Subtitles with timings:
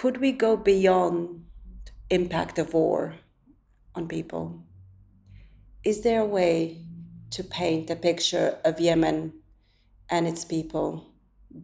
[0.00, 1.44] could we go beyond
[2.08, 3.16] impact of war
[3.94, 4.64] on people?
[5.84, 6.78] Is there a way
[7.32, 9.34] to paint a picture of Yemen
[10.08, 11.12] and its people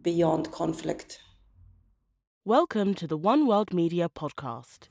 [0.03, 1.19] beyond conflict?
[2.45, 4.89] Welcome to the One World Media podcast.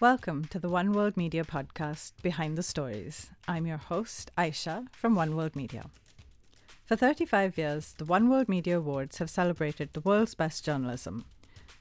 [0.00, 3.30] Welcome to the One World Media podcast, Behind the Stories.
[3.46, 5.84] I'm your host, Ayesha from One World Media.
[6.86, 11.24] For 35 years, the One World Media Awards have celebrated the world's best journalism.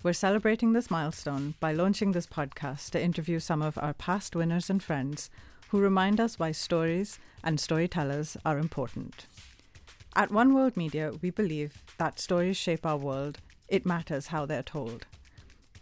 [0.02, 4.68] We're celebrating this milestone by launching this podcast to interview some of our past winners
[4.68, 5.30] and friends
[5.70, 9.28] who remind us why stories and storytellers are important.
[10.16, 14.64] At One World Media, we believe that stories shape our world, it matters how they're
[14.64, 15.06] told.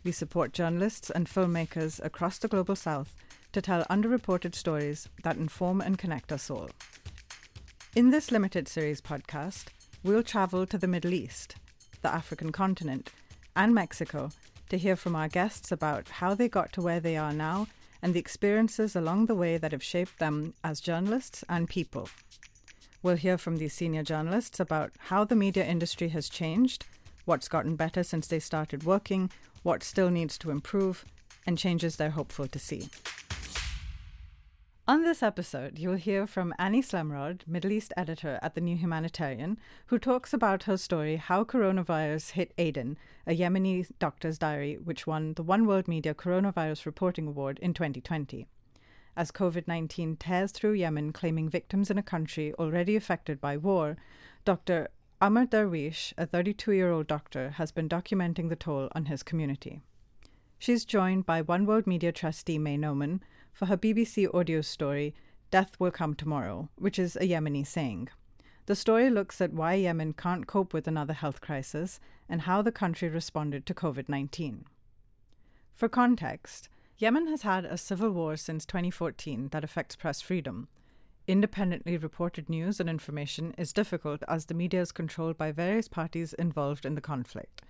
[0.04, 3.16] We support journalists and filmmakers across the global south
[3.54, 6.70] to tell underreported stories that inform and connect us all.
[7.96, 9.66] In this limited series podcast,
[10.04, 11.58] we'll travel to the Middle East,
[12.02, 13.12] the African continent,
[13.56, 14.32] and Mexico
[14.70, 17.68] to hear from our guests about how they got to where they are now
[18.02, 22.10] and the experiences along the way that have shaped them as journalists and people.
[23.04, 26.86] We'll hear from these senior journalists about how the media industry has changed,
[27.26, 29.30] what's gotten better since they started working,
[29.62, 31.06] what still needs to improve,
[31.46, 32.90] and changes they're hopeful to see.
[34.86, 39.58] On this episode, you'll hear from Annie Slemrod, Middle East editor at The New Humanitarian,
[39.86, 45.36] who talks about her story How Coronavirus Hit Aden, a Yemeni doctor's diary which won
[45.36, 48.46] the One World Media Coronavirus Reporting Award in 2020.
[49.16, 53.96] As COVID 19 tears through Yemen, claiming victims in a country already affected by war,
[54.44, 54.90] Dr.
[55.22, 59.80] Ammar Derwish, a 32 year old doctor, has been documenting the toll on his community.
[60.60, 63.24] She's joined by One World Media trustee Mai Noman
[63.54, 65.14] for her BBC audio story,
[65.52, 68.10] Death Will Come Tomorrow, which is a Yemeni saying.
[68.66, 72.72] The story looks at why Yemen can't cope with another health crisis and how the
[72.72, 74.66] country responded to COVID 19.
[75.74, 80.68] For context, Yemen has had a civil war since 2014 that affects press freedom.
[81.28, 86.34] Independently reported news and information is difficult as the media is controlled by various parties
[86.34, 87.62] involved in the conflict.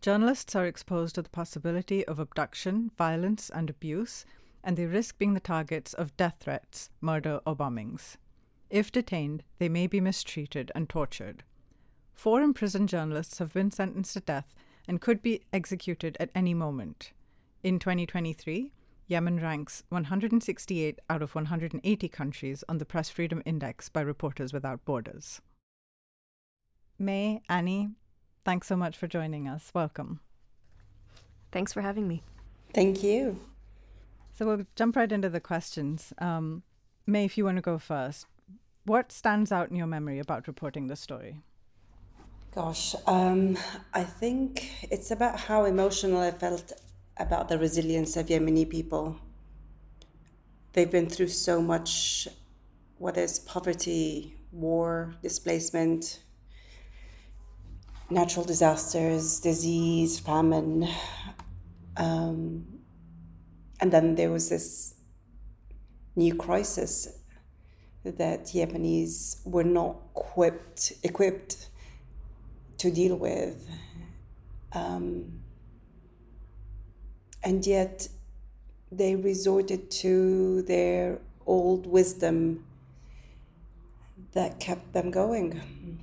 [0.00, 4.26] Journalists are exposed to the possibility of abduction, violence, and abuse,
[4.64, 8.16] and they risk being the targets of death threats, murder, or bombings.
[8.70, 11.44] If detained, they may be mistreated and tortured.
[12.14, 14.54] Four imprisoned journalists have been sentenced to death
[14.88, 17.12] and could be executed at any moment.
[17.62, 18.72] In 2023,
[19.06, 24.84] Yemen ranks 168 out of 180 countries on the Press Freedom Index by Reporters Without
[24.84, 25.40] Borders.
[26.98, 27.90] Mai, Annie,
[28.44, 29.70] thanks so much for joining us.
[29.74, 30.20] Welcome.
[31.52, 32.22] Thanks for having me.
[32.72, 33.38] Thank you.
[34.36, 36.12] So we'll jump right into the questions.
[36.18, 36.64] Um,
[37.06, 38.26] Mai, if you want to go first,
[38.84, 41.40] what stands out in your memory about reporting the story?
[42.52, 43.56] Gosh, um,
[43.92, 46.72] I think it's about how emotional I felt
[47.16, 49.16] about the resilience of Yemeni people.
[50.72, 52.26] They've been through so much,
[52.98, 56.20] whether it's poverty, war, displacement,
[58.10, 60.88] natural disasters, disease, famine.
[61.96, 62.73] Um,
[63.80, 64.94] and then there was this
[66.16, 67.08] new crisis
[68.04, 71.68] that Yemenis were not equipped, equipped
[72.78, 73.68] to deal with.
[74.72, 75.40] Um,
[77.42, 78.08] and yet
[78.90, 82.64] they resorted to their old wisdom
[84.32, 86.02] that kept them going.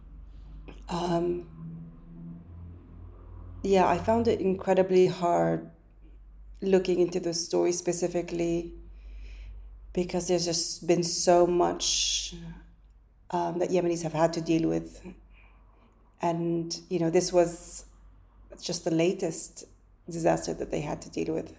[0.90, 1.48] Um,
[3.64, 5.71] yeah, I found it incredibly hard
[6.62, 8.74] looking into the story specifically
[9.94, 12.36] because there's just been so much
[13.32, 15.02] um, that Yemenis have had to deal with.
[16.22, 17.86] And, you know, this was
[18.62, 19.66] just the latest
[20.10, 21.54] disaster that they had to deal with.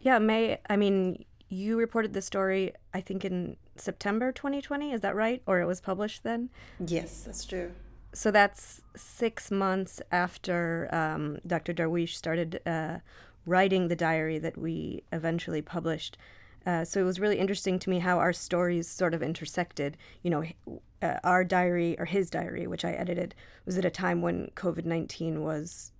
[0.00, 4.92] Yeah, Mai, I mean, you reported the story, I think, in September 2020.
[4.92, 5.42] Is that right?
[5.46, 6.50] Or it was published then?
[6.84, 7.72] Yes, that's true.
[8.12, 11.74] So that's six months after um, Dr.
[11.74, 12.98] Derwish started uh,
[13.46, 16.18] writing the diary that we eventually published.
[16.66, 19.96] Uh, so it was really interesting to me how our stories sort of intersected.
[20.22, 23.34] You know, uh, our diary or his diary, which I edited,
[23.64, 25.92] was at a time when COVID 19 was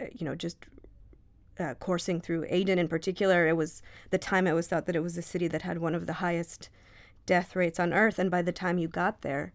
[0.00, 0.56] uh, you know, just
[1.58, 3.46] uh, coursing through Aden in particular.
[3.46, 5.94] It was the time it was thought that it was a city that had one
[5.94, 6.70] of the highest
[7.26, 8.18] death rates on earth.
[8.18, 9.52] And by the time you got there,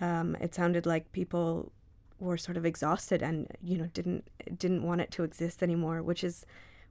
[0.00, 1.72] um, it sounded like people
[2.20, 6.22] were sort of exhausted and you know didn't didn't want it to exist anymore, which
[6.22, 6.46] is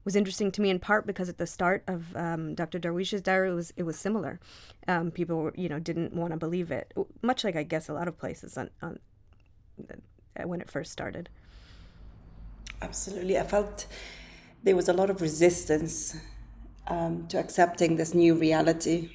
[0.05, 2.79] was interesting to me in part because at the start of um, Dr.
[2.79, 4.39] Derwish's diary, it was it was similar.
[4.87, 7.93] Um, people were, you know didn't want to believe it, much like I guess a
[7.93, 8.99] lot of places on, on
[9.89, 11.29] uh, when it first started.
[12.81, 13.37] Absolutely.
[13.37, 13.87] I felt
[14.63, 16.15] there was a lot of resistance
[16.87, 19.11] um, to accepting this new reality.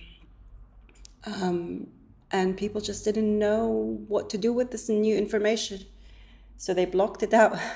[1.26, 1.88] Um,
[2.30, 5.86] and people just didn't know what to do with this new information.
[6.56, 7.58] So they blocked it out.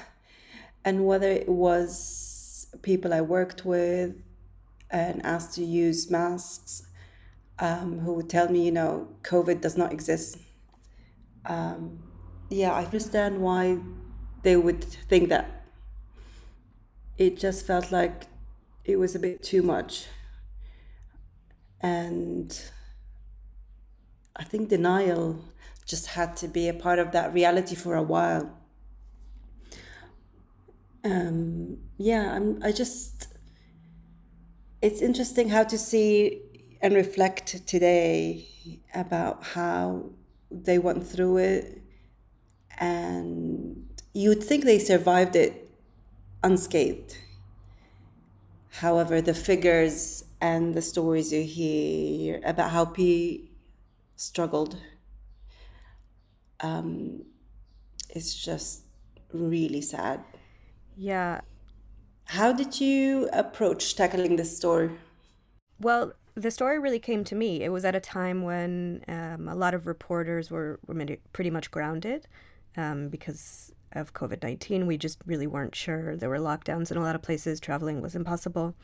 [0.84, 4.14] And whether it was people I worked with
[4.90, 6.86] and asked to use masks,
[7.58, 10.38] um, who would tell me, you know, COVID does not exist.
[11.44, 11.98] Um,
[12.48, 13.78] yeah, I understand why
[14.42, 15.64] they would think that.
[17.18, 18.26] It just felt like
[18.84, 20.06] it was a bit too much.
[21.80, 22.58] And
[24.36, 25.44] I think denial
[25.84, 28.57] just had to be a part of that reality for a while.
[31.04, 33.28] Um, yeah, I'm, I just,
[34.82, 36.42] it's interesting how to see
[36.80, 38.46] and reflect today
[38.94, 40.10] about how
[40.50, 41.82] they went through it.
[42.78, 45.70] And you'd think they survived it
[46.42, 47.16] unscathed.
[48.70, 53.50] However, the figures and the stories you hear about how P
[54.14, 54.76] struggled
[56.60, 57.24] um,
[58.14, 58.82] is just
[59.32, 60.22] really sad.
[60.98, 61.42] Yeah.
[62.24, 64.90] How did you approach tackling this story?
[65.80, 67.62] Well, the story really came to me.
[67.62, 71.70] It was at a time when um, a lot of reporters were, were pretty much
[71.70, 72.26] grounded
[72.76, 74.86] um, because of COVID 19.
[74.88, 76.16] We just really weren't sure.
[76.16, 78.74] There were lockdowns in a lot of places, traveling was impossible.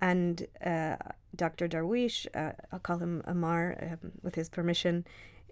[0.00, 0.96] And uh,
[1.34, 1.66] Dr.
[1.68, 5.04] Derwish, uh, I'll call him Ammar um, with his permission,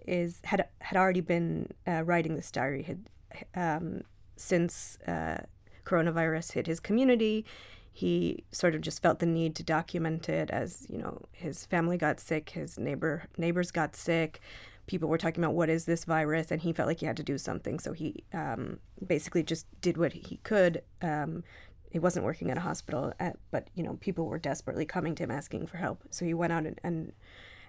[0.07, 3.09] is had had already been uh, writing this diary had
[3.55, 4.03] um,
[4.37, 5.39] since uh,
[5.85, 7.45] coronavirus hit his community.
[7.93, 11.97] He sort of just felt the need to document it as you know his family
[11.97, 14.41] got sick, his neighbor neighbors got sick,
[14.87, 17.23] people were talking about what is this virus, and he felt like he had to
[17.23, 17.79] do something.
[17.79, 20.83] So he um, basically just did what he could.
[21.03, 21.45] Um,
[21.91, 25.23] he wasn't working at a hospital, at, but you know people were desperately coming to
[25.23, 26.03] him asking for help.
[26.11, 27.13] So he went out and and,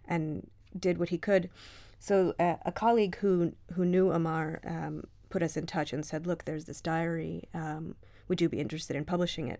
[0.08, 1.50] and did what he could.
[2.00, 5.04] So uh, a colleague who who knew Ammar um,
[5.36, 7.50] put us in touch and said, "Look, there's this diary.
[7.54, 7.96] Um,
[8.30, 9.60] would you be interested in publishing it?"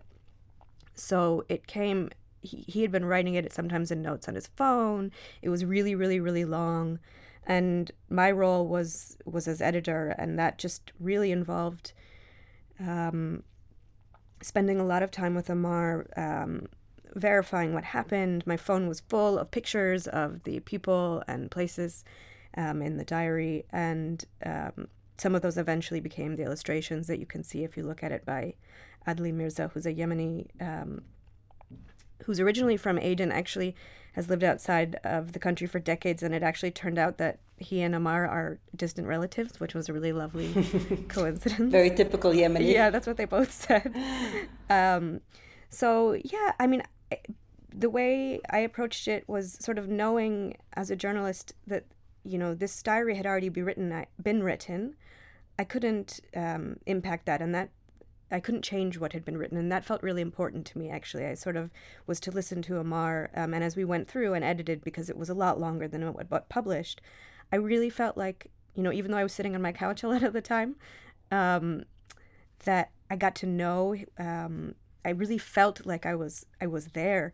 [0.94, 2.08] So it came.
[2.40, 5.12] He, he had been writing it sometimes in notes on his phone.
[5.42, 6.98] It was really, really, really long,
[7.46, 11.92] and my role was was as editor, and that just really involved
[12.80, 13.42] um,
[14.40, 16.06] spending a lot of time with Ammar.
[16.16, 16.68] Um,
[17.14, 18.46] verifying what happened.
[18.46, 22.04] My phone was full of pictures of the people and places
[22.56, 27.26] um, in the diary, and um, some of those eventually became the illustrations that you
[27.26, 28.54] can see if you look at it by
[29.06, 31.02] Adli Mirza, who's a Yemeni, um,
[32.24, 33.74] who's originally from Aden, actually
[34.12, 37.82] has lived outside of the country for decades, and it actually turned out that he
[37.82, 40.52] and Ammar are distant relatives, which was a really lovely
[41.08, 41.70] coincidence.
[41.70, 42.72] Very typical Yemeni.
[42.72, 43.94] Yeah, that's what they both said.
[44.68, 45.20] Um,
[45.70, 46.82] so yeah, I mean,
[47.74, 51.84] the way I approached it was sort of knowing as a journalist that
[52.26, 54.96] you know this diary had already be written, been written.
[55.58, 57.70] I couldn't um, impact that, and that
[58.30, 60.90] I couldn't change what had been written, and that felt really important to me.
[60.90, 61.70] Actually, I sort of
[62.06, 65.16] was to listen to Ammar, um, and as we went through and edited, because it
[65.16, 67.00] was a lot longer than what, what published,
[67.52, 70.08] I really felt like you know, even though I was sitting on my couch a
[70.08, 70.76] lot of the time,
[71.30, 71.84] um,
[72.64, 73.96] that I got to know.
[74.18, 74.74] Um,
[75.04, 77.32] I really felt like I was I was there.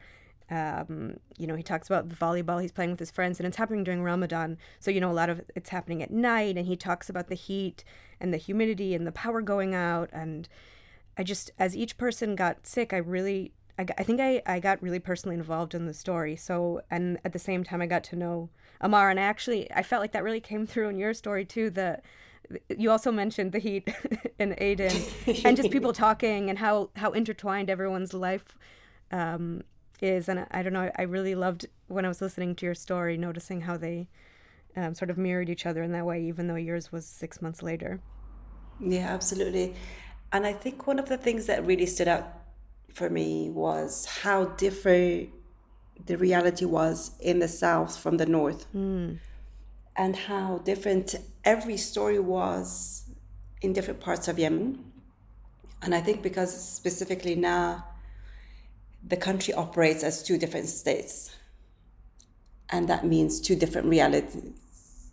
[0.50, 3.56] Um, you know, he talks about the volleyball he's playing with his friends, and it's
[3.56, 4.58] happening during Ramadan.
[4.80, 7.34] So, you know, a lot of it's happening at night, and he talks about the
[7.34, 7.84] heat
[8.20, 10.10] and the humidity and the power going out.
[10.12, 10.48] And
[11.16, 14.82] I just, as each person got sick, I really, I, I think I, I got
[14.82, 16.36] really personally involved in the story.
[16.36, 18.50] So, and at the same time, I got to know
[18.82, 21.70] Ammar, and I actually, I felt like that really came through in your story too.
[21.70, 22.00] The
[22.76, 23.88] you also mentioned the heat
[24.38, 25.02] in Aden,
[25.44, 28.56] and just people talking and how how intertwined everyone's life
[29.12, 29.62] um,
[30.02, 30.28] is.
[30.28, 33.62] And I don't know, I really loved when I was listening to your story, noticing
[33.62, 34.08] how they
[34.76, 37.62] um, sort of mirrored each other in that way, even though yours was six months
[37.62, 38.00] later.
[38.80, 39.74] Yeah, absolutely.
[40.32, 42.26] And I think one of the things that really stood out
[42.92, 45.30] for me was how different
[46.06, 48.66] the reality was in the south from the north.
[48.74, 49.18] Mm.
[49.94, 53.04] And how different every story was
[53.60, 54.82] in different parts of Yemen.
[55.82, 57.84] And I think because specifically now
[59.06, 61.34] the country operates as two different states.
[62.70, 65.10] And that means two different realities.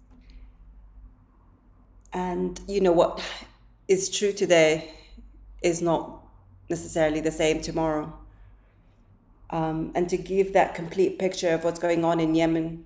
[2.14, 3.22] And you know what
[3.88, 4.94] is true today
[5.62, 6.24] is not
[6.70, 8.14] necessarily the same tomorrow.
[9.50, 12.86] Um, and to give that complete picture of what's going on in Yemen,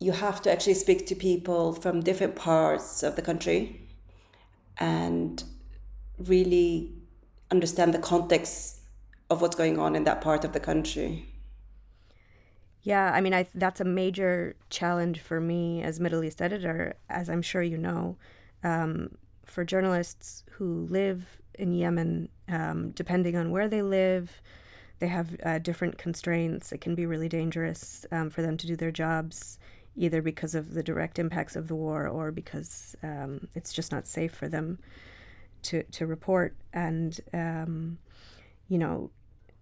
[0.00, 3.88] you have to actually speak to people from different parts of the country
[4.78, 5.42] and
[6.18, 6.92] really
[7.50, 8.73] understand the context
[9.30, 11.26] of what's going on in that part of the country.
[12.82, 17.30] Yeah, I mean, I that's a major challenge for me as Middle East editor, as
[17.30, 18.18] I'm sure you know,
[18.62, 19.16] um,
[19.46, 24.42] for journalists who live in Yemen, um, depending on where they live,
[24.98, 26.72] they have uh, different constraints.
[26.72, 29.58] It can be really dangerous um, for them to do their jobs,
[29.96, 34.06] either because of the direct impacts of the war or because um, it's just not
[34.06, 34.78] safe for them
[35.62, 36.54] to to report.
[36.74, 37.98] And um,
[38.68, 39.10] you know,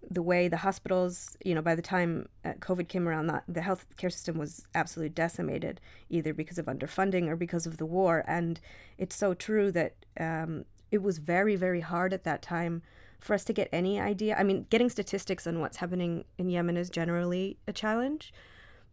[0.09, 3.61] the way the hospitals, you know, by the time uh, COVID came around, the, the
[3.61, 5.79] healthcare system was absolutely decimated,
[6.09, 8.23] either because of underfunding or because of the war.
[8.27, 8.59] And
[8.97, 12.81] it's so true that um, it was very, very hard at that time
[13.19, 14.35] for us to get any idea.
[14.37, 18.33] I mean, getting statistics on what's happening in Yemen is generally a challenge,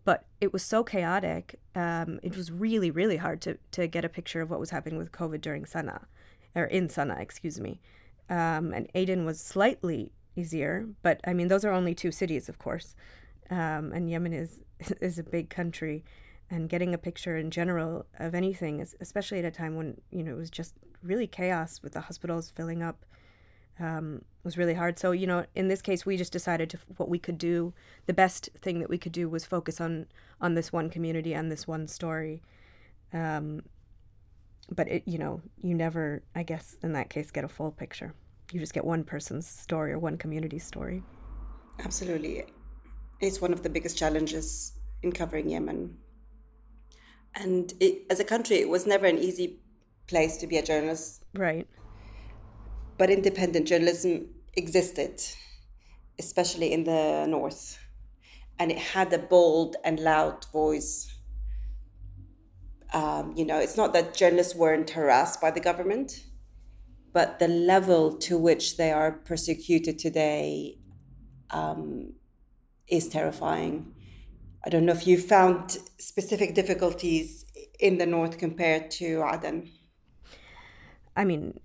[0.05, 1.59] but it was so chaotic.
[1.75, 4.99] Um, it was really, really hard to, to get a picture of what was happening
[4.99, 6.05] with COVID during Sana'a,
[6.55, 7.81] or in Sana'a, excuse me.
[8.31, 10.89] Um, and Aden was slightly easier.
[11.03, 12.95] But I mean, those are only two cities, of course.
[13.51, 14.61] Um, and Yemen is
[15.01, 16.05] is a big country,
[16.51, 20.33] and getting a picture in general of anything, especially at a time when you know
[20.33, 23.05] it was just really chaos with the hospitals filling up,
[23.79, 24.99] um, was really hard.
[24.99, 27.75] So you know, in this case, we just decided to what we could do.
[28.07, 30.07] The best thing that we could do was focus on
[30.41, 32.43] on this one community and this one story.
[33.13, 33.63] Um,
[34.73, 38.15] but it, you know, you never, I guess, in that case, get a full picture
[38.52, 41.02] you just get one person's story or one community's story.
[41.85, 42.45] Absolutely.
[43.21, 45.97] It's one of the biggest challenges in covering Yemen.
[47.35, 49.61] And it, as a country, it was never an easy
[50.07, 51.23] place to be a journalist.
[51.35, 51.66] Right.
[52.99, 55.23] But independent journalism existed,
[56.19, 57.78] especially in the north.
[58.59, 61.16] And it had a bold and loud voice.
[62.92, 66.25] Um, you know, it's not that journalists weren't harassed by the government,
[67.12, 70.79] but the level to which they are persecuted today
[71.50, 72.12] um,
[72.88, 73.95] is terrifying.
[74.64, 77.47] I don't know if you found specific difficulties
[77.79, 79.71] in the north compared to Aden.
[81.17, 81.59] I mean,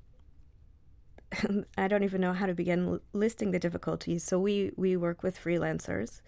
[1.78, 4.24] I don't even know how to begin listing the difficulties.
[4.24, 6.22] So we we work with freelancers,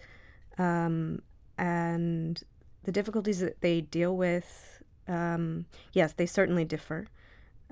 [0.58, 1.22] um,
[1.56, 2.42] and
[2.84, 7.06] the difficulties that they deal with, um, yes, they certainly differ.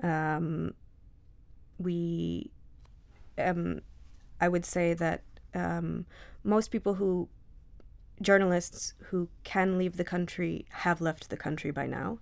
[0.03, 0.73] Um,
[1.77, 2.51] we,
[3.37, 3.81] um,
[4.39, 6.05] I would say that um,
[6.43, 7.29] most people who,
[8.21, 12.19] journalists who can leave the country have left the country by now,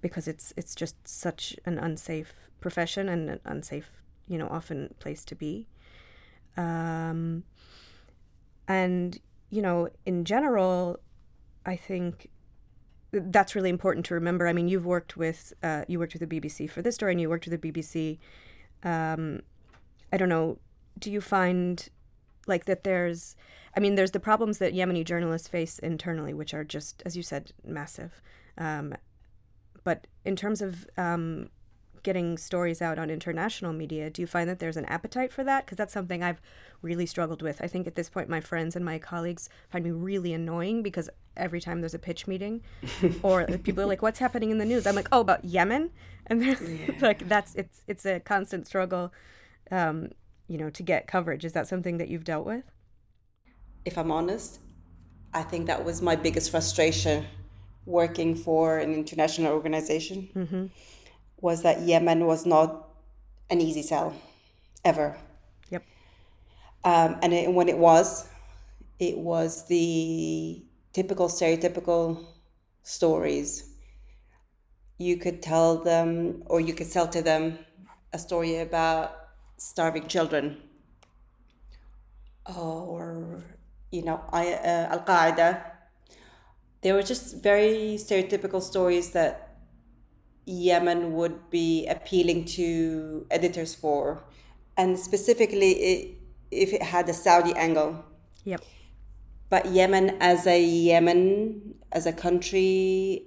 [0.00, 3.90] because it's it's just such an unsafe profession and an unsafe,
[4.28, 5.66] you know, often place to be.
[6.56, 7.44] Um,
[8.68, 9.18] and
[9.50, 10.98] you know, in general,
[11.64, 12.28] I think
[13.12, 14.48] that's really important to remember.
[14.48, 17.20] I mean, you've worked with uh, you worked with the BBC for this story, and
[17.20, 18.18] you worked with the BBC
[18.82, 19.40] um,
[20.12, 20.58] I don't know,
[20.98, 21.88] do you find
[22.46, 23.36] like that there's,
[23.76, 27.22] I mean, there's the problems that Yemeni journalists face internally, which are just, as you
[27.22, 28.20] said, massive.
[28.58, 28.94] Um,
[29.84, 31.48] but in terms of um,
[32.02, 35.64] getting stories out on international media, do you find that there's an appetite for that?
[35.64, 36.40] Because that's something I've
[36.82, 37.60] really struggled with.
[37.62, 41.08] I think at this point, my friends and my colleagues find me really annoying because
[41.36, 42.62] every time there's a pitch meeting
[43.22, 44.86] or people are like, what's happening in the news?
[44.86, 45.90] I'm like, oh, about Yemen?
[46.28, 46.94] And they're yeah.
[47.00, 49.12] like, that's, it's, it's a constant struggle,
[49.72, 50.10] um,
[50.46, 51.44] you know, to get coverage.
[51.44, 52.62] Is that something that you've dealt with?
[53.84, 54.60] If I'm honest,
[55.34, 57.26] I think that was my biggest frustration
[57.86, 60.28] working for an international organization.
[60.36, 60.66] Mm-hmm
[61.42, 62.88] was that Yemen was not
[63.50, 64.14] an easy sell,
[64.84, 65.18] ever.
[65.70, 65.84] Yep.
[66.84, 68.28] Um, and it, when it was,
[68.98, 72.24] it was the typical stereotypical
[72.82, 73.68] stories.
[74.98, 77.58] You could tell them, or you could sell to them,
[78.12, 79.12] a story about
[79.56, 80.58] starving children,
[82.56, 83.42] or
[83.90, 85.62] you know, I, uh, Al Qaeda.
[86.82, 89.51] They were just very stereotypical stories that
[90.44, 94.24] Yemen would be appealing to editors for,
[94.76, 96.18] and specifically it,
[96.50, 98.04] if it had a Saudi angle.
[98.44, 98.64] Yep.
[99.48, 103.26] But Yemen as a Yemen, as a country,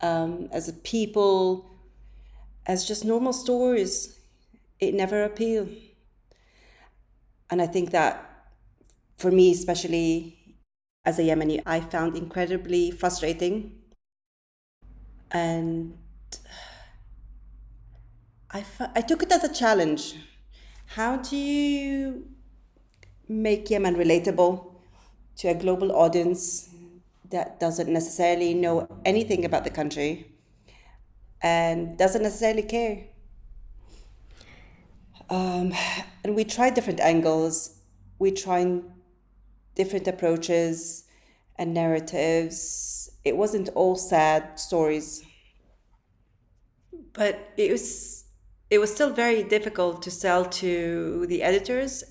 [0.00, 1.70] um, as a people,
[2.66, 4.18] as just normal stories,
[4.78, 5.70] it never appealed.
[7.50, 8.30] And I think that
[9.16, 10.56] for me, especially
[11.04, 13.72] as a Yemeni, I found incredibly frustrating
[15.30, 15.96] and
[18.52, 20.16] I, I took it as a challenge.
[20.86, 22.26] How do you
[23.28, 24.72] make Yemen relatable
[25.36, 26.68] to a global audience
[27.30, 30.32] that doesn't necessarily know anything about the country
[31.40, 33.04] and doesn't necessarily care?
[35.28, 35.72] Um,
[36.24, 37.78] and we tried different angles.
[38.18, 38.82] We tried
[39.76, 41.04] different approaches
[41.56, 43.12] and narratives.
[43.24, 45.24] It wasn't all sad stories,
[47.12, 48.24] but it was
[48.70, 52.04] it was still very difficult to sell to the editors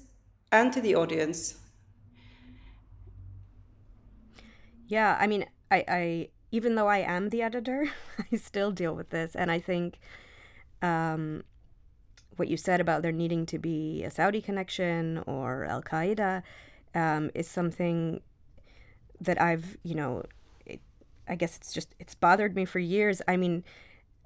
[0.51, 1.55] and to the audience.
[4.87, 7.89] Yeah, I mean, I, I even though I am the editor,
[8.31, 9.99] I still deal with this, and I think
[10.81, 11.43] um,
[12.35, 16.41] what you said about there needing to be a Saudi connection or Al Qaeda
[16.95, 18.21] um, is something
[19.21, 20.23] that I've, you know,
[20.65, 20.79] it,
[21.27, 23.21] I guess it's just it's bothered me for years.
[23.27, 23.63] I mean,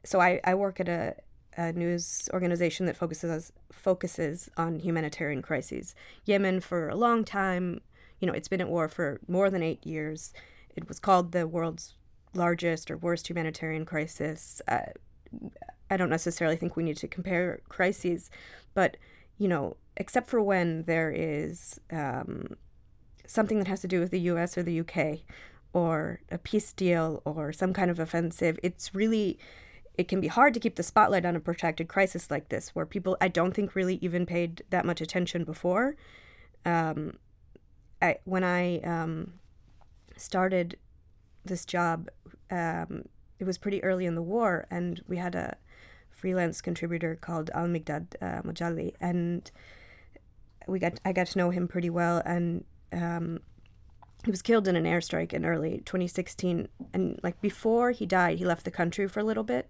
[0.03, 1.15] so I, I work at a,
[1.57, 5.95] a news organization that focuses focuses on humanitarian crises.
[6.25, 7.81] Yemen for a long time,
[8.19, 10.33] you know, it's been at war for more than eight years.
[10.75, 11.93] It was called the world's
[12.33, 14.61] largest or worst humanitarian crisis.
[14.67, 14.93] Uh,
[15.89, 18.29] I don't necessarily think we need to compare crises,
[18.73, 18.97] but
[19.37, 22.55] you know, except for when there is um,
[23.25, 24.57] something that has to do with the U.S.
[24.57, 25.23] or the U.K.
[25.73, 29.37] or a peace deal or some kind of offensive, it's really
[29.95, 32.85] it can be hard to keep the spotlight on a protracted crisis like this, where
[32.85, 35.95] people I don't think really even paid that much attention before.
[36.65, 37.17] Um,
[38.01, 39.33] I when I um,
[40.17, 40.77] started
[41.45, 42.09] this job,
[42.49, 43.05] um,
[43.39, 45.57] it was pretty early in the war, and we had a
[46.09, 49.51] freelance contributor called Al Migdad uh, and
[50.67, 53.39] we got I got to know him pretty well, and um,
[54.23, 58.45] he was killed in an airstrike in early 2016, and like before he died, he
[58.45, 59.69] left the country for a little bit,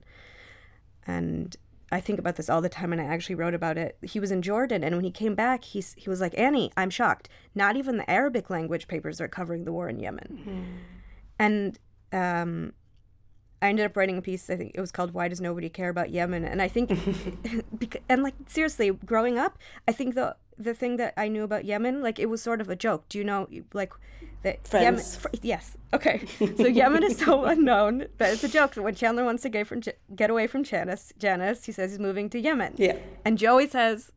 [1.06, 1.56] and
[1.94, 3.98] I think about this all the time, and I actually wrote about it.
[4.02, 6.90] He was in Jordan, and when he came back, he's, he was like, Annie, I'm
[6.90, 7.30] shocked.
[7.54, 10.40] Not even the Arabic language papers are covering the war in Yemen.
[10.42, 10.64] Mm-hmm.
[11.38, 11.80] And
[12.12, 12.74] um,
[13.64, 14.50] I ended up writing a piece.
[14.50, 16.92] I think it was called "Why Does Nobody Care About Yemen?" And I think,
[18.10, 22.02] and like seriously, growing up, I think the the thing that I knew about Yemen,
[22.02, 23.08] like it was sort of a joke.
[23.08, 23.94] Do you know, like,
[24.44, 24.84] that Friends.
[24.84, 25.02] Yemen?
[25.02, 25.78] Fr- yes.
[25.94, 26.26] Okay.
[26.58, 28.74] So Yemen is so unknown that it's a joke.
[28.74, 29.82] That when Chandler wants to get from
[30.14, 32.74] get away from Janice, Janice, he says he's moving to Yemen.
[32.78, 32.98] Yeah.
[33.24, 34.12] And Joey says,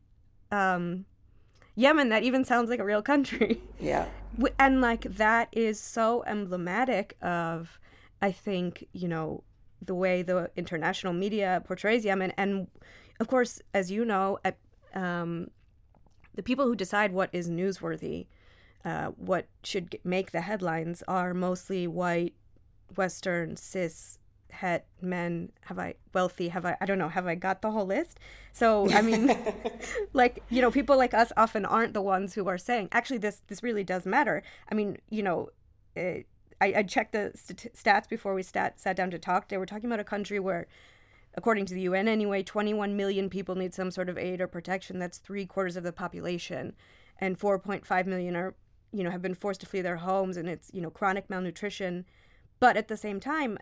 [0.51, 1.05] um,
[1.75, 2.09] Yemen.
[2.09, 3.61] That even sounds like a real country.
[3.79, 4.07] Yeah.
[4.59, 7.79] And like that is so emblematic of,
[8.21, 9.43] I think you know,
[9.81, 12.67] the way the international media portrays Yemen, and
[13.19, 14.57] of course, as you know, at
[14.93, 15.49] um,
[16.35, 18.27] the people who decide what is newsworthy,
[18.85, 22.33] uh, what should make the headlines, are mostly white,
[22.95, 25.51] Western, cis, het men.
[25.65, 26.49] Have I wealthy?
[26.49, 26.77] Have I?
[26.81, 27.09] I don't know.
[27.09, 28.19] Have I got the whole list?
[28.51, 29.35] So I mean,
[30.13, 33.41] like you know, people like us often aren't the ones who are saying, actually, this
[33.47, 34.43] this really does matter.
[34.71, 35.49] I mean, you know.
[35.95, 36.27] It,
[36.59, 39.47] I, I checked the st- stats before we sat, sat down to talk.
[39.47, 40.67] They were talking about a country where
[41.37, 44.99] according to the UN anyway, 21 million people need some sort of aid or protection.
[44.99, 46.73] That's three quarters of the population,
[47.19, 48.55] and 4.5 million are,
[48.91, 52.05] you know, have been forced to flee their homes, and it's you know chronic malnutrition.
[52.59, 53.59] But at the same time,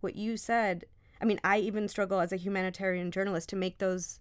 [0.00, 0.84] what you said,
[1.20, 4.20] I mean, I even struggle as a humanitarian journalist to make those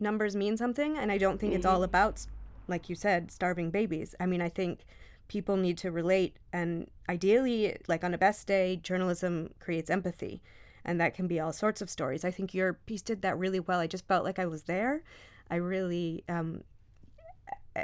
[0.00, 1.58] numbers mean something, and I don't think mm-hmm.
[1.58, 1.84] it's all mm-hmm.
[1.84, 2.26] about,
[2.66, 4.14] like you said, starving babies.
[4.18, 4.86] I mean, I think
[5.28, 10.42] people need to relate, and ideally, like on a best day, journalism creates empathy
[10.86, 12.24] and that can be all sorts of stories.
[12.24, 13.80] I think your piece did that really well.
[13.80, 15.02] I just felt like I was there.
[15.50, 16.62] I really, um,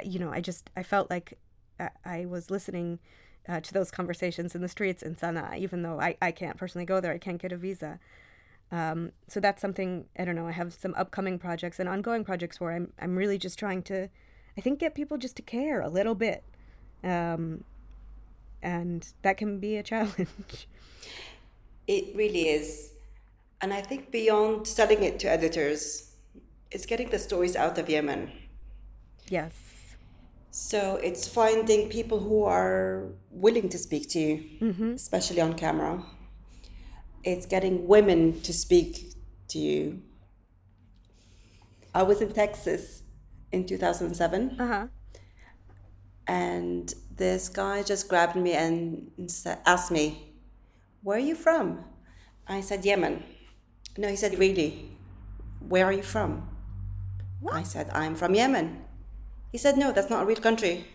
[0.03, 1.37] you know, I just I felt like
[2.05, 2.99] I was listening
[3.47, 6.85] uh, to those conversations in the streets in Sana'a, even though I, I can't personally
[6.85, 7.11] go there.
[7.11, 7.99] I can't get a visa.
[8.71, 10.47] Um, so that's something I don't know.
[10.47, 14.09] I have some upcoming projects and ongoing projects where I'm I'm really just trying to,
[14.57, 16.45] I think, get people just to care a little bit,
[17.03, 17.63] um,
[18.61, 20.67] and that can be a challenge.
[21.85, 22.93] It really is.
[23.61, 26.15] And I think beyond selling it to editors,
[26.71, 28.31] it's getting the stories out of Yemen.
[29.27, 29.53] Yes.
[30.51, 34.91] So it's finding people who are willing to speak to you, mm-hmm.
[34.91, 36.03] especially on camera.
[37.23, 39.13] It's getting women to speak
[39.49, 40.01] to you.
[41.95, 43.03] I was in Texas
[43.51, 44.57] in 2007.
[44.59, 44.87] Uh-huh.
[46.27, 49.11] And this guy just grabbed me and
[49.65, 50.33] asked me,
[51.01, 51.83] Where are you from?
[52.47, 53.23] I said, Yemen.
[53.97, 54.89] No, he said, Really?
[55.67, 56.49] Where are you from?
[57.39, 57.55] What?
[57.55, 58.83] I said, I'm from Yemen.
[59.51, 60.87] He said, No, that's not a real country.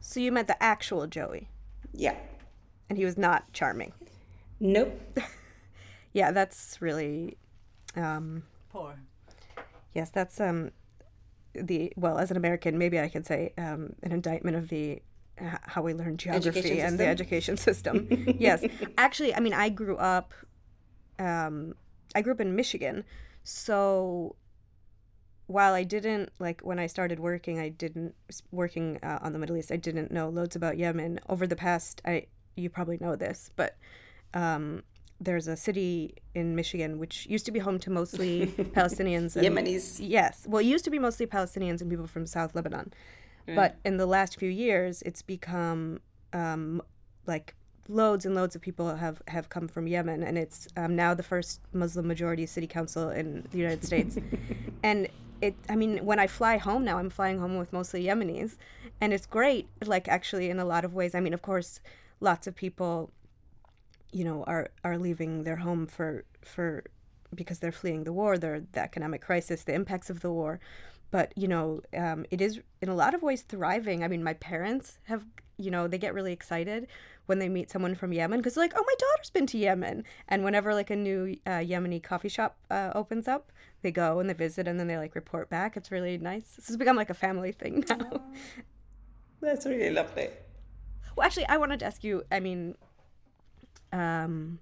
[0.00, 1.48] So you met the actual Joey?
[1.92, 2.14] Yeah.
[2.88, 3.92] And he was not charming?
[4.60, 5.00] Nope.
[6.12, 7.36] yeah, that's really.
[7.96, 8.94] Um, Poor.
[9.94, 10.70] Yes, that's um,
[11.62, 15.02] the well, as an American, maybe I could say um, an indictment of the
[15.40, 18.08] uh, how we learn geography and the education system.
[18.38, 18.64] yes,
[18.96, 20.32] actually, I mean, I grew up
[21.18, 21.74] um,
[22.14, 23.04] I grew up in Michigan,
[23.44, 24.36] so
[25.46, 28.14] while I didn't like when I started working, I didn't
[28.50, 29.70] working uh, on the Middle East.
[29.70, 31.20] I didn't know loads about Yemen.
[31.28, 33.76] Over the past, I you probably know this, but
[34.34, 34.82] um,
[35.20, 39.36] there's a city in Michigan which used to be home to mostly Palestinians.
[39.36, 39.98] And, Yemenis.
[40.00, 42.92] Yes, well, it used to be mostly Palestinians and people from South Lebanon,
[43.48, 43.54] mm.
[43.54, 46.00] but in the last few years, it's become
[46.32, 46.82] um,
[47.26, 47.54] like
[47.88, 51.22] loads and loads of people have, have come from Yemen, and it's um, now the
[51.22, 54.18] first Muslim majority city council in the United States.
[54.82, 55.08] and
[55.40, 58.56] it, I mean, when I fly home now, I'm flying home with mostly Yemenis,
[59.00, 59.68] and it's great.
[59.84, 61.14] Like actually, in a lot of ways.
[61.14, 61.80] I mean, of course,
[62.20, 63.10] lots of people,
[64.16, 66.84] you know, are are leaving their home for for
[67.34, 70.58] because they're fleeing the war, the the economic crisis, the impacts of the war.
[71.10, 74.02] But you know, um, it is in a lot of ways thriving.
[74.02, 75.22] I mean, my parents have,
[75.58, 76.86] you know, they get really excited
[77.26, 80.02] when they meet someone from Yemen because they're like, oh, my daughter's been to Yemen,
[80.28, 83.52] and whenever like a new uh, Yemeni coffee shop uh, opens up,
[83.82, 85.76] they go and they visit and then they like report back.
[85.76, 86.54] It's really nice.
[86.56, 88.22] This has become like a family thing now.
[89.42, 90.30] That's really lovely.
[91.16, 92.24] Well, actually, I wanted to ask you.
[92.32, 92.76] I mean,
[93.92, 94.58] um,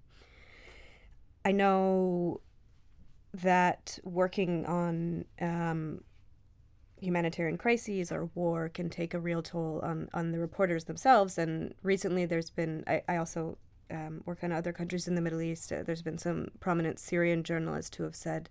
[1.45, 2.41] I know
[3.35, 6.01] that working on um,
[7.01, 11.37] humanitarian crises or war can take a real toll on, on the reporters themselves.
[11.37, 13.59] And recently, there's been, I, I also
[13.91, 15.73] um, work on other countries in the Middle East.
[15.73, 18.49] Uh, there's been some prominent Syrian journalists who have said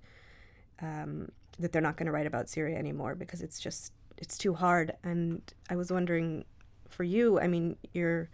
[0.81, 4.53] um, that they're not going to write about Syria anymore because it's just, it's too
[4.53, 4.93] hard.
[5.03, 6.45] And I was wondering
[6.89, 8.29] for you, I mean, you're,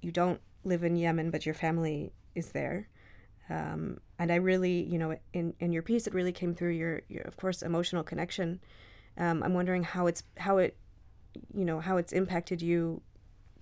[0.00, 2.88] you don't live in Yemen, but your family is there.
[3.50, 7.02] Um, and I really, you know, in, in your piece, it really came through your,
[7.08, 8.60] your of course, emotional connection
[9.16, 10.76] um, I'm wondering how it's how it
[11.54, 13.02] you know how it's impacted you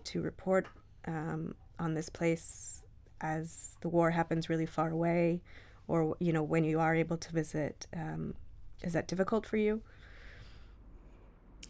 [0.04, 0.66] to report
[1.06, 2.82] um, on this place
[3.20, 5.42] as the war happens really far away,
[5.88, 7.86] or you know when you are able to visit.
[7.94, 8.34] Um,
[8.82, 9.82] is that difficult for you?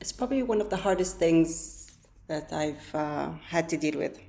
[0.00, 1.92] It's probably one of the hardest things
[2.28, 4.20] that I've uh, had to deal with.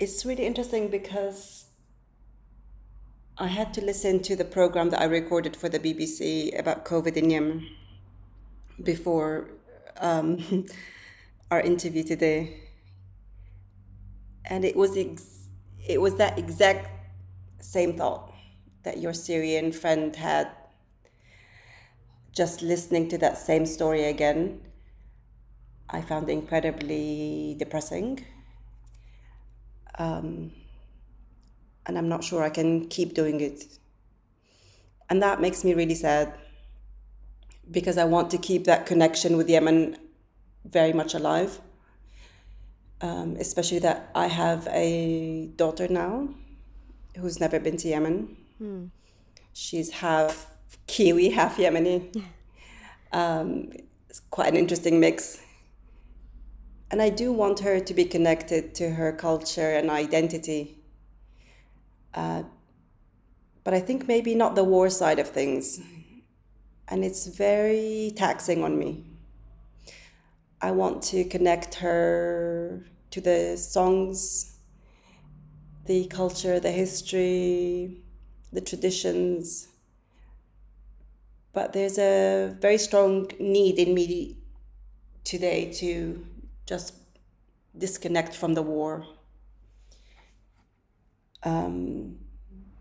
[0.00, 1.64] It's really interesting because
[3.36, 7.16] I had to listen to the program that I recorded for the BBC about COVID
[7.16, 7.66] in Yemen
[8.80, 9.50] before
[9.96, 10.66] um,
[11.50, 12.60] our interview today,
[14.44, 15.48] and it was ex-
[15.84, 16.90] it was that exact
[17.60, 18.32] same thought
[18.84, 20.48] that your Syrian friend had.
[22.30, 24.60] Just listening to that same story again,
[25.90, 28.24] I found incredibly depressing.
[29.98, 30.52] Um,
[31.86, 33.64] and I'm not sure I can keep doing it.
[35.10, 36.34] And that makes me really sad
[37.70, 39.96] because I want to keep that connection with Yemen
[40.64, 41.60] very much alive.
[43.00, 46.28] Um, especially that I have a daughter now
[47.16, 48.36] who's never been to Yemen.
[48.60, 48.90] Mm.
[49.52, 50.46] She's half
[50.86, 52.24] Kiwi, half Yemeni.
[53.12, 53.70] Um,
[54.08, 55.40] it's quite an interesting mix.
[56.90, 60.78] And I do want her to be connected to her culture and identity
[62.14, 62.42] uh,
[63.64, 65.80] but I think maybe not the war side of things.
[66.88, 69.04] And it's very taxing on me.
[70.60, 74.56] I want to connect her to the songs,
[75.84, 77.98] the culture, the history,
[78.52, 79.68] the traditions.
[81.52, 84.38] But there's a very strong need in me
[85.24, 86.26] today to
[86.68, 86.94] just
[87.76, 89.06] disconnect from the war.
[91.42, 92.18] Um,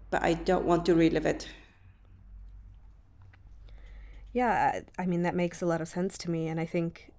[0.09, 1.47] but I don't want to relive it.
[4.33, 6.47] Yeah, I mean, that makes a lot of sense to me.
[6.47, 7.11] And I think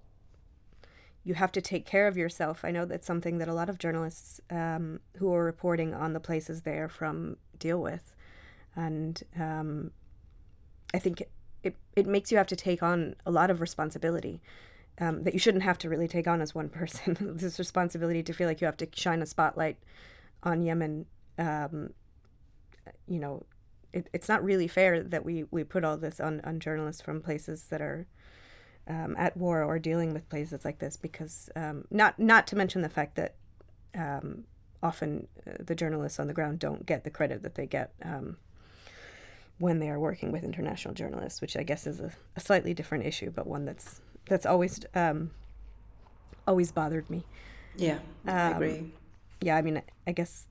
[1.23, 2.63] you have to take care of yourself.
[2.63, 6.19] I know that's something that a lot of journalists um, who are reporting on the
[6.19, 8.13] places they are from deal with.
[8.75, 9.91] And um,
[10.93, 11.31] I think it,
[11.63, 14.41] it, it, makes you have to take on a lot of responsibility
[14.99, 17.17] um, that you shouldn't have to really take on as one person.
[17.37, 19.77] this responsibility to feel like you have to shine a spotlight
[20.43, 21.05] on Yemen
[21.39, 21.91] um,
[23.07, 23.45] you know,
[23.91, 27.21] it, it's not really fair that we, we put all this on, on journalists from
[27.21, 28.05] places that are
[28.87, 32.81] um, at war or dealing with places like this because um, not not to mention
[32.81, 33.35] the fact that
[33.95, 34.45] um,
[34.81, 38.37] often uh, the journalists on the ground don't get the credit that they get um,
[39.59, 43.05] when they are working with international journalists, which I guess is a, a slightly different
[43.05, 45.31] issue, but one that's that's always um,
[46.47, 47.25] always bothered me.
[47.75, 48.93] Yeah, I agree.
[49.41, 50.47] Yeah, I mean, I guess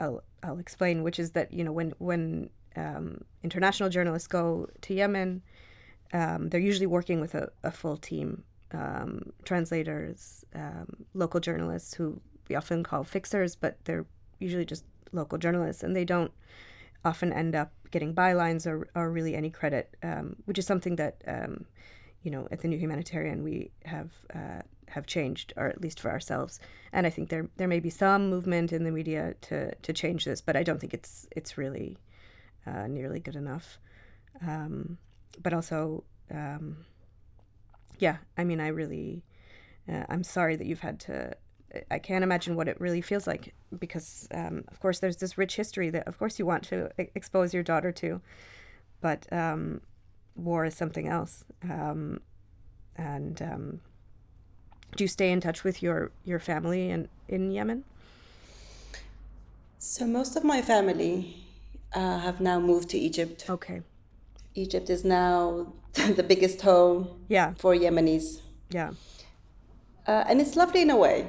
[0.00, 4.94] I'll I'll explain, which is that you know when when um, international journalists go to
[4.94, 5.42] Yemen,
[6.12, 12.20] um, they're usually working with a, a full team, um, translators, um, local journalists who
[12.48, 14.06] we often call fixers, but they're
[14.38, 16.32] usually just local journalists, and they don't
[17.04, 21.22] often end up getting bylines or, or really any credit, um, which is something that
[21.26, 21.64] um,
[22.26, 26.10] you know at the New Humanitarian we have uh, have changed, or at least for
[26.10, 26.58] ourselves.
[26.92, 30.24] And I think there there may be some movement in the media to to change
[30.24, 31.98] this, but I don't think it's it's really
[32.66, 33.78] uh, nearly good enough.
[34.42, 34.98] Um,
[35.40, 36.84] but also, um,
[37.98, 39.22] yeah, I mean, I really,
[39.88, 41.36] uh, I'm sorry that you've had to.
[41.90, 45.56] I can't imagine what it really feels like because, um, of course, there's this rich
[45.56, 48.20] history that, of course, you want to expose your daughter to,
[49.00, 49.80] but um,
[50.36, 51.44] war is something else.
[51.62, 52.20] Um,
[52.96, 53.80] and um,
[54.96, 57.84] do you stay in touch with your your family in in Yemen?
[59.78, 61.36] So most of my family
[61.94, 63.44] uh, have now moved to Egypt.
[63.48, 63.82] Okay.
[64.54, 67.54] Egypt is now the biggest home Yeah.
[67.58, 68.40] for Yemenis.
[68.70, 68.90] Yeah.
[70.06, 71.26] Uh, and it's lovely in a way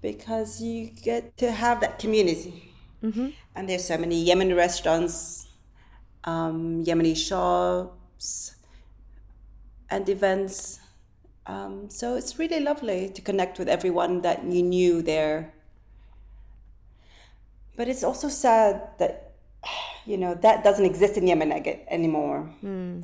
[0.00, 2.62] because you get to have that community.
[3.54, 5.45] And there's so many Yemeni restaurants,
[6.26, 8.56] um, Yemeni shops,
[9.90, 10.80] and events.
[11.46, 15.52] Um, so it's really lovely to connect with everyone that you knew there.
[17.76, 19.34] But it's also sad that,
[20.06, 21.52] you know, that doesn't exist in Yemen
[21.88, 22.50] anymore,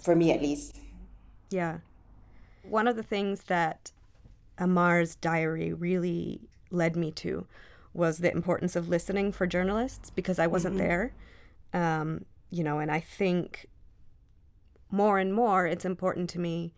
[0.02, 0.76] for me at least.
[1.50, 1.78] Yeah.
[2.62, 3.92] One of the things that
[4.58, 7.46] Ammar's diary really led me to
[7.94, 11.12] was the importance of listening for journalists because I wasn't there.
[11.74, 13.66] Um, you know, and I think
[14.90, 16.74] more and more it's important to me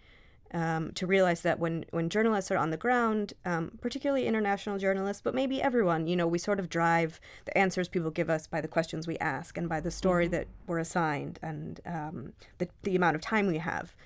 [0.52, 5.20] um, to realize that when, when journalists are on the ground, um, particularly international journalists,
[5.20, 8.60] but maybe everyone, you know, we sort of drive the answers people give us by
[8.60, 12.94] the questions we ask and by the story that we're assigned and um, the, the
[12.94, 13.96] amount of time we have.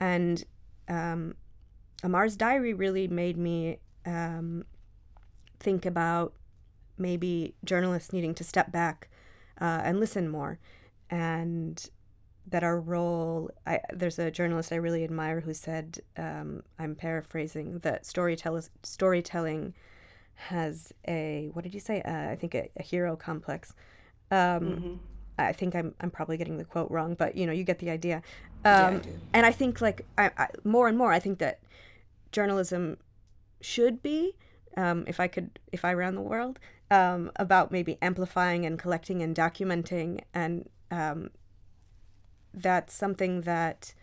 [0.00, 0.42] And
[0.88, 1.36] um,
[2.02, 4.64] Ammar's diary really made me um,
[5.60, 6.34] think about
[6.98, 9.08] maybe journalists needing to step back
[9.60, 10.58] uh, and listen more,
[11.10, 11.88] and
[12.48, 13.50] that our role.
[13.66, 19.74] I, there's a journalist I really admire who said, um, I'm paraphrasing, that storytell- storytelling
[20.34, 22.02] has a what did you say?
[22.02, 23.74] Uh, I think a, a hero complex.
[24.30, 25.00] Um,
[25.38, 27.90] I think I'm I'm probably getting the quote wrong, but you know you get the
[27.90, 28.22] idea.
[28.64, 29.10] I Um, do.
[29.32, 31.60] and I think like I, I, more and more, I think that
[32.32, 32.98] journalism
[33.60, 34.34] should be,
[34.76, 36.58] um, if I could, if I ran the world,
[36.90, 41.30] um, about maybe amplifying and collecting and documenting, and um,
[42.54, 43.94] that's something that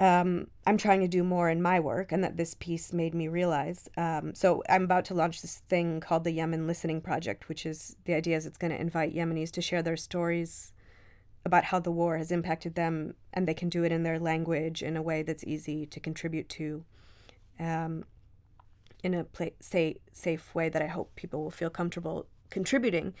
[0.00, 3.28] um, I'm trying to do more in my work, and that this piece made me
[3.28, 3.88] realize.
[3.98, 7.96] Um, so I'm about to launch this thing called the Yemen Listening Project, which is
[8.06, 10.72] the idea is it's going to invite Yemenis to share their stories
[11.44, 14.82] about how the war has impacted them, and they can do it in their language
[14.82, 16.84] in a way that's easy to contribute to,
[17.58, 18.04] um,
[19.02, 23.14] in a pla- say, safe way that I hope people will feel comfortable contributing.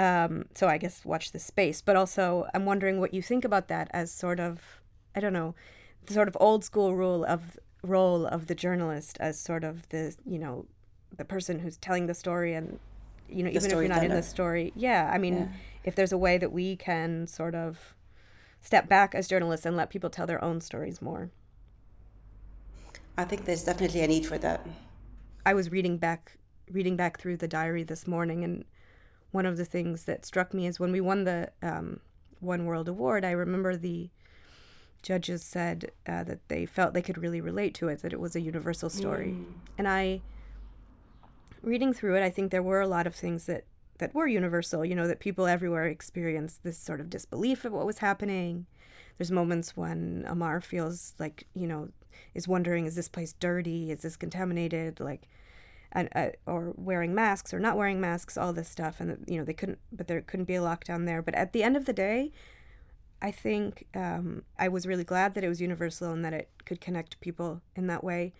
[0.00, 3.68] Um, so I guess watch this space, but also I'm wondering what you think about
[3.68, 4.80] that as sort of,
[5.14, 5.54] I don't know,
[6.06, 10.14] the sort of old school rule of role of the journalist as sort of the
[10.24, 10.66] you know
[11.16, 12.78] the person who's telling the story and
[13.28, 15.48] you know The even if you're not in the story yeah i mean Yeah.
[15.84, 17.94] if there's a way that we can sort of
[18.60, 21.30] step back as journalists and let people tell their own stories more
[23.16, 24.66] I think there's definitely a need for that.
[25.44, 26.38] I was reading back
[26.70, 28.64] reading back through the diary this morning, and
[29.30, 32.00] one of the things that struck me is when we won the um,
[32.40, 33.24] One World Award.
[33.24, 34.10] I remember the
[35.02, 38.36] judges said uh, that they felt they could really relate to it, that it was
[38.36, 39.34] a universal story,
[39.78, 40.20] and I.
[41.62, 43.64] Reading through it, I think there were a lot of things that
[43.98, 44.82] that were universal.
[44.82, 48.64] You know that people everywhere experienced this sort of disbelief of what was happening.
[49.18, 51.90] There's moments when Ammar feels like you know
[52.34, 53.90] is wondering, is this place dirty?
[53.90, 55.00] Is this contaminated?
[55.00, 55.28] Like,
[55.92, 59.44] and uh, or wearing masks or not wearing masks, all this stuff, and you know
[59.44, 61.22] they couldn't, but there couldn't be a lockdown there.
[61.22, 62.32] But at the end of the day,
[63.22, 66.80] I think um, I was really glad that it was universal and that it could
[66.80, 68.32] connect people in that way.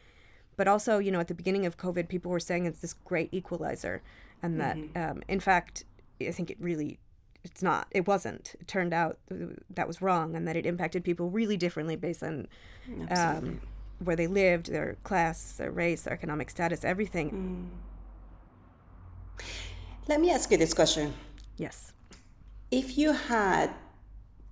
[0.56, 3.30] But also, you know, at the beginning of COVID, people were saying it's this great
[3.32, 4.02] equalizer,
[4.42, 5.84] and that, um, in fact,
[6.20, 6.98] I think it really,
[7.42, 7.88] it's not.
[7.90, 8.54] It wasn't.
[8.60, 9.18] It turned out
[9.70, 12.46] that was wrong, and that it impacted people really differently based on
[13.10, 13.60] um,
[14.00, 17.70] where they lived, their class, their race, their economic status, everything.
[19.38, 19.44] Mm.
[20.08, 21.14] Let me ask you this question.
[21.56, 21.92] Yes.
[22.70, 23.70] If you had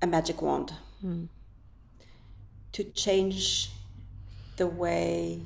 [0.03, 1.25] a magic wand hmm.
[2.73, 3.71] to change
[4.57, 5.41] the way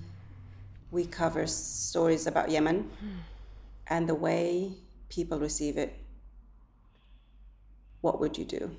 [0.91, 3.09] we cover stories about Yemen hmm.
[3.87, 4.73] and the way
[5.09, 5.97] people receive it,
[8.01, 8.77] what would you do?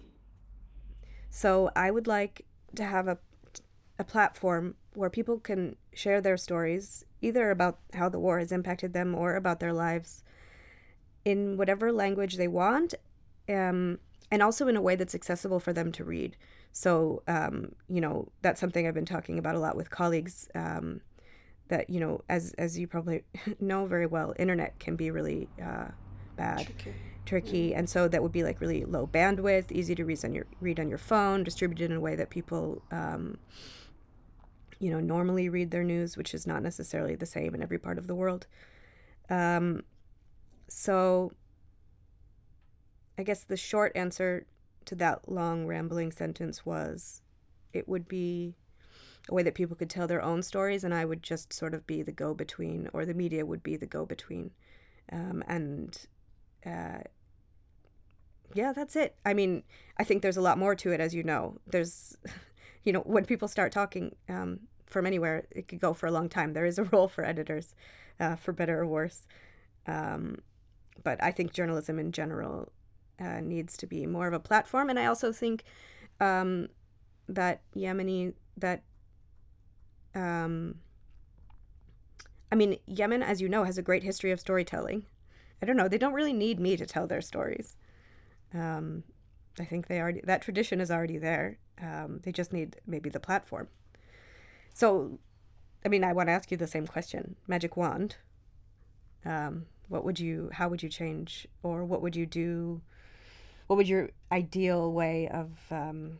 [1.29, 3.17] So I would like to have a
[3.99, 8.93] a platform where people can share their stories, either about how the war has impacted
[8.93, 10.23] them or about their lives,
[11.25, 12.93] in whatever language they want,
[13.49, 13.99] um,
[14.31, 16.35] and also in a way that's accessible for them to read.
[16.71, 20.49] So, um, you know, that's something I've been talking about a lot with colleagues.
[20.55, 21.01] Um,
[21.69, 23.23] that you know, as as you probably
[23.59, 25.87] know very well, internet can be really uh,
[26.35, 26.93] bad, tricky.
[27.25, 30.45] tricky, and so that would be like really low bandwidth, easy to read on your
[30.61, 33.37] read on your phone, distributed in a way that people, um,
[34.83, 37.97] you know, normally read their news, which is not necessarily the same in every part
[37.97, 38.47] of the world.
[39.29, 39.83] Um,
[40.67, 41.31] so,
[43.17, 44.45] I guess the short answer
[44.83, 47.21] to that long rambling sentence was,
[47.71, 48.55] it would be
[49.29, 51.87] a way that people could tell their own stories, and I would just sort of
[51.87, 54.51] be the go between, or the media would be the go between.
[55.13, 55.97] Um, and
[56.65, 57.03] uh,
[58.53, 59.15] yeah, that's it.
[59.25, 59.63] I mean,
[59.97, 61.61] I think there's a lot more to it, as you know.
[61.65, 62.17] There's,
[62.83, 66.29] you know, when people start talking um, from anywhere, it could go for a long
[66.29, 66.53] time.
[66.53, 67.75] There is a role for editors,
[68.19, 69.27] uh, for better or worse.
[69.87, 70.39] Um,
[71.03, 72.71] but I think journalism in general
[73.19, 75.63] uh, needs to be more of a platform, and I also think
[76.19, 76.69] um,
[77.27, 78.83] that Yemeni that
[80.15, 80.75] um,
[82.51, 85.05] I mean, Yemen, as you know, has a great history of storytelling.
[85.61, 87.75] I don't know; they don't really need me to tell their stories.
[88.53, 89.03] Um,
[89.59, 91.57] I think they already that tradition is already there.
[91.81, 93.69] Um, they just need maybe the platform.
[94.73, 95.19] So,
[95.85, 98.17] I mean, I want to ask you the same question: magic wand.
[99.25, 100.49] Um, what would you?
[100.53, 102.81] How would you change, or what would you do?
[103.67, 106.19] What would your ideal way of um,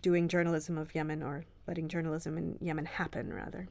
[0.00, 3.68] doing journalism of Yemen or letting journalism in Yemen happen, rather?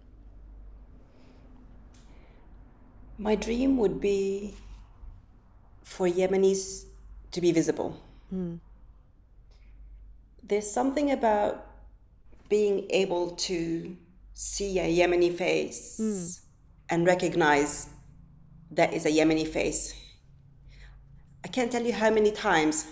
[3.17, 4.55] My dream would be
[5.83, 6.85] for Yemenis
[7.31, 8.01] to be visible.
[8.33, 8.59] Mm.
[10.43, 11.70] There's something about
[12.51, 13.95] being able to
[14.33, 16.39] see a Yemeni face mm.
[16.89, 17.87] and recognize
[18.69, 19.95] that is a Yemeni face.
[21.45, 22.85] I can't tell you how many times,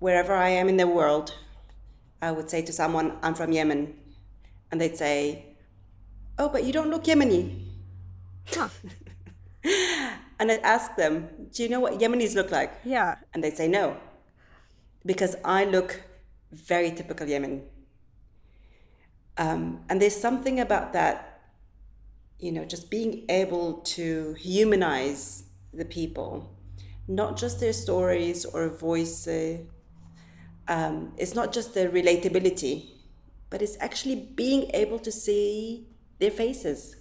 [0.00, 1.32] wherever I am in the world,
[2.20, 3.94] I would say to someone, I'm from Yemen.
[4.70, 5.44] And they'd say,
[6.36, 7.66] Oh, but you don't look Yemeni.
[8.48, 8.68] Huh.
[10.40, 12.72] and I'd ask them, Do you know what Yemenis look like?
[12.84, 13.14] Yeah.
[13.32, 13.96] And they'd say, No.
[15.06, 16.02] Because I look
[16.50, 17.62] very typical Yemen.
[19.36, 21.40] Um, and there's something about that,
[22.38, 26.54] you know, just being able to humanize the people,
[27.08, 29.58] not just their stories or voice, uh,
[30.68, 32.86] um, it's not just the relatability,
[33.50, 35.86] but it's actually being able to see
[36.18, 36.96] their faces.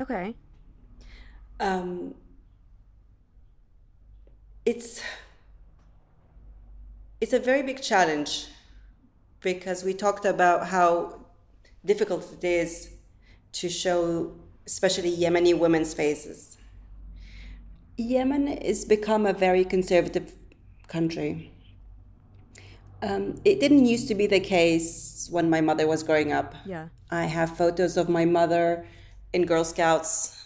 [0.00, 0.34] Okay.
[1.60, 2.14] Um,
[4.64, 5.02] it's
[7.20, 8.46] it's a very big challenge
[9.40, 11.26] because we talked about how
[11.84, 12.90] difficult it is
[13.52, 14.32] to show
[14.66, 16.58] especially Yemeni women's faces.
[17.96, 20.32] Yemen has become a very conservative
[20.86, 21.52] country.
[23.02, 26.54] Um, it didn't used to be the case when my mother was growing up.
[26.66, 26.88] Yeah.
[27.10, 28.86] I have photos of my mother
[29.32, 30.44] in Girl Scouts.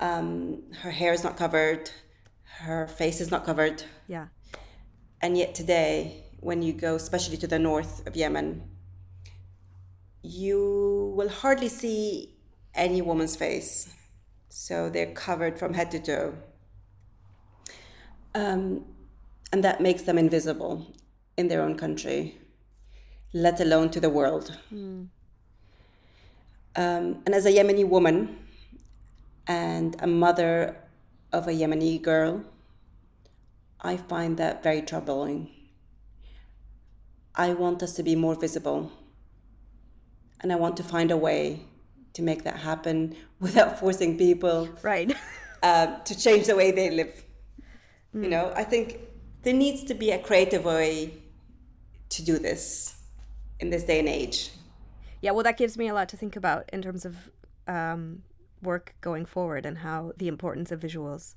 [0.00, 1.90] Um, her hair is not covered,
[2.60, 3.82] her face is not covered.
[4.08, 4.28] Yeah.
[5.20, 8.69] And yet today, when you go, especially to the north of Yemen,
[10.22, 12.34] you will hardly see
[12.74, 13.94] any woman's face.
[14.48, 16.34] So they're covered from head to toe.
[18.34, 18.84] Um,
[19.52, 20.86] and that makes them invisible
[21.36, 22.38] in their own country,
[23.32, 24.56] let alone to the world.
[24.72, 25.08] Mm.
[26.76, 28.38] Um, and as a Yemeni woman
[29.46, 30.76] and a mother
[31.32, 32.44] of a Yemeni girl,
[33.80, 35.50] I find that very troubling.
[37.34, 38.92] I want us to be more visible.
[40.40, 41.64] And I want to find a way
[42.14, 45.14] to make that happen without forcing people right
[45.62, 47.24] uh, to change the way they live.
[48.14, 48.24] Mm.
[48.24, 49.00] You know, I think
[49.42, 51.14] there needs to be a creative way
[52.10, 52.96] to do this
[53.60, 54.50] in this day and age.
[55.20, 57.16] Yeah, well, that gives me a lot to think about in terms of
[57.68, 58.22] um,
[58.62, 61.34] work going forward and how the importance of visuals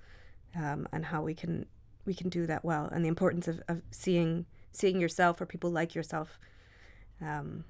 [0.56, 1.66] um, and how we can
[2.06, 5.70] we can do that well and the importance of, of seeing seeing yourself or people
[5.70, 6.38] like yourself
[7.22, 7.64] um,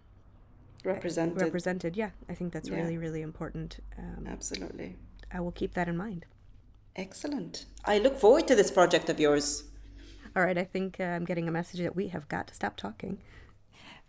[0.84, 1.42] represented.
[1.42, 2.12] Represented, yeah.
[2.30, 2.78] I think that's yeah.
[2.78, 3.80] really really important.
[3.98, 4.98] Um, Absolutely.
[5.32, 6.26] I will keep that in mind.
[6.96, 7.66] Excellent.
[7.86, 9.64] I look forward to this project of yours.
[10.36, 12.76] All right, I think uh, I'm getting a message that we have got to stop
[12.78, 13.20] talking.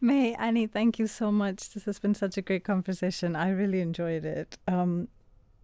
[0.01, 1.70] Mai, Annie, thank you so much.
[1.70, 3.37] This has been such a great conversation.
[3.37, 4.59] I really enjoyed it.
[4.68, 5.09] Um,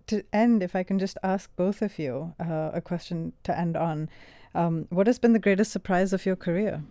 [0.07, 3.77] to end, if I can just ask both of you uh, a question to end
[3.77, 4.09] on.
[4.55, 6.83] Um, what has been the greatest surprise of your career?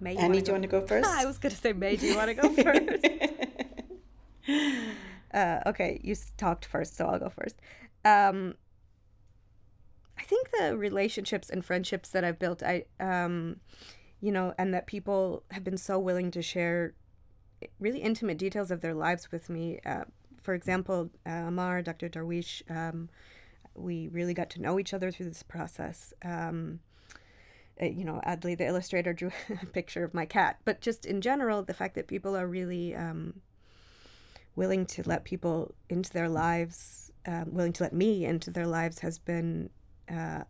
[0.00, 1.08] Mai, Annie, do you want to go first?
[1.08, 3.06] I was going to say, Mai, do you want to go first?
[5.34, 7.60] uh, okay, you talked first, so I'll go first.
[8.04, 8.54] Um,
[10.18, 13.56] I think the relationships and friendships that I've built, I, um,
[14.20, 16.94] you know, and that people have been so willing to share
[17.78, 19.80] really intimate details of their lives with me.
[19.84, 20.04] Uh,
[20.40, 22.08] for example, uh, Ammar, Dr.
[22.08, 23.08] Derwish, um,
[23.74, 26.12] we really got to know each other through this process.
[26.24, 26.80] Um,
[27.86, 29.30] you know, Adley, the illustrator, drew
[29.62, 30.58] a picture of my cat.
[30.64, 33.40] But just in general, the fact that people are really um,
[34.56, 39.00] willing to let people into their lives, um, willing to let me into their lives,
[39.00, 39.70] has been
[40.10, 40.44] uh,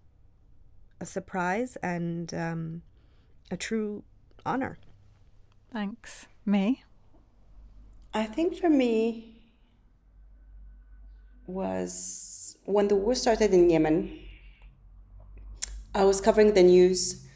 [1.00, 2.82] a surprise and um,
[3.50, 4.02] a true
[4.44, 4.78] honor.
[5.72, 6.26] Thanks.
[6.44, 6.82] Mai?
[8.12, 9.36] I think for me
[11.46, 14.18] was when the war started in Yemen.
[15.92, 17.26] I was covering the news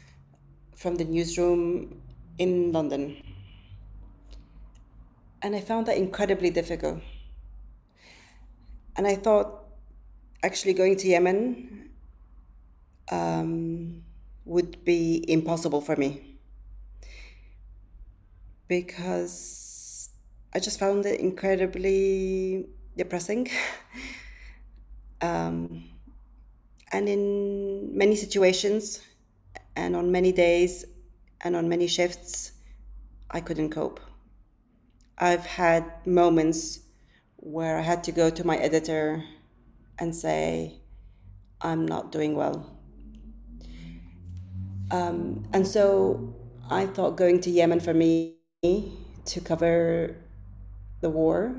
[0.77, 2.01] from the newsroom
[2.37, 3.21] in London.
[5.41, 7.01] And I found that incredibly difficult.
[8.95, 9.65] And I thought
[10.41, 11.89] actually going to Yemen
[13.11, 14.03] um,
[14.45, 16.37] would be impossible for me
[18.69, 20.09] because
[20.53, 23.49] I just found it incredibly depressing.
[25.21, 25.94] um,
[26.95, 29.01] and in many situations,
[29.75, 30.85] and on many days,
[31.41, 32.53] and on many shifts,
[33.29, 33.99] I couldn't cope.
[35.17, 36.79] I've had moments
[37.35, 39.23] where I had to go to my editor
[39.99, 40.79] and say,
[41.61, 42.77] I'm not doing well.
[44.91, 46.33] Um, and so
[46.69, 50.15] I thought going to Yemen for me to cover
[51.01, 51.55] the war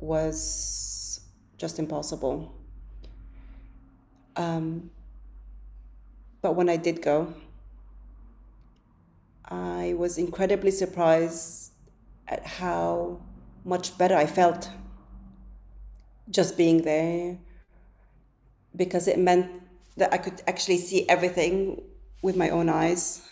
[0.00, 1.20] was
[1.56, 2.61] just impossible.
[4.36, 4.90] Um,
[6.40, 7.34] but when I did go,
[9.44, 11.72] I was incredibly surprised
[12.26, 13.20] at how
[13.64, 14.70] much better I felt
[16.30, 17.38] just being there
[18.74, 19.50] because it meant
[19.96, 21.82] that I could actually see everything
[22.22, 23.28] with my own eyes.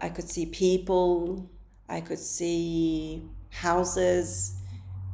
[0.00, 1.48] I could see people,
[1.88, 4.54] I could see houses,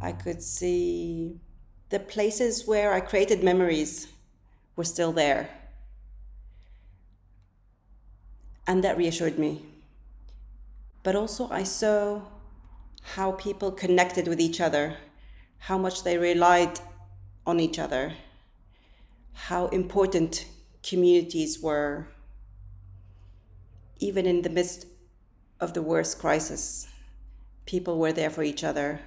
[0.03, 1.39] I could see
[1.91, 4.09] the places where I created memories
[4.77, 5.49] were still there.
[8.67, 9.65] And that reassured me.
[11.03, 12.23] But also, I saw
[13.03, 14.97] how people connected with each other,
[15.59, 16.81] how much they relied
[17.47, 18.15] on each other,
[19.35, 20.47] how important
[20.83, 22.09] communities were,
[23.99, 24.87] even in the midst
[25.61, 26.89] of the worst crisis.
[27.67, 29.01] People were there for each other.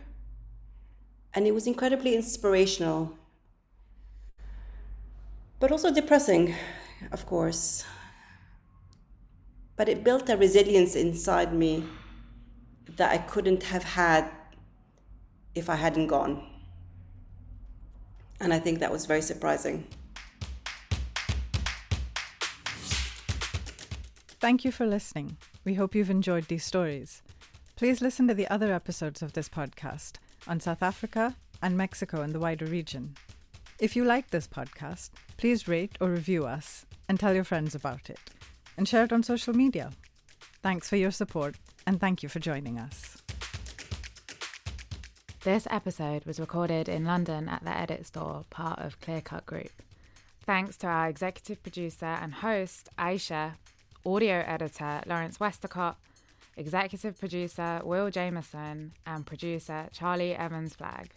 [1.34, 3.18] And it was incredibly inspirational,
[5.60, 6.56] but also depressing,
[7.12, 7.86] of course.
[9.76, 11.86] But it built a resilience inside me
[12.96, 14.30] that I couldn't have had
[15.56, 16.48] if I hadn't gone.
[18.40, 19.88] And I think that was very surprising.
[24.40, 25.38] Thank you for listening.
[25.66, 27.24] We hope you've enjoyed these stories.
[27.76, 30.14] Please listen to the other episodes of this podcast
[30.48, 33.16] on South Africa and Mexico and the wider region.
[33.80, 38.10] If you like this podcast, please rate or review us and tell your friends about
[38.10, 38.20] it
[38.76, 39.92] and share it on social media.
[40.64, 41.56] Thanks for your support
[41.86, 43.18] and thank you for joining us.
[45.44, 49.72] This episode was recorded in London at the Edit Store, part of Clear Cut Group.
[50.42, 53.58] Thanks to our executive producer and host, Ayesha,
[54.04, 55.98] audio editor, Lawrence Westacott,
[56.58, 61.12] executive producer, Will Jameson, and producer, Charlie Evans Flagg.